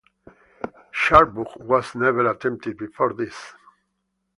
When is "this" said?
3.13-3.53